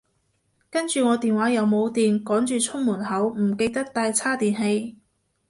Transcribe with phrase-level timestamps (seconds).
[0.71, 4.97] 跟住我電話又冇電，趕住出門口，唔記得帶叉電器